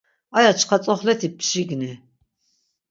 Aya 0.37 0.51
çkva 0.59 0.77
tzoxleti 0.81 1.27
pşigni. 1.37 1.91